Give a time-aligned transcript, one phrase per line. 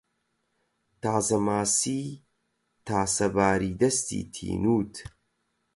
[1.01, 2.09] تازەماسیی
[2.87, 4.95] تاسەباری دەستی تینووت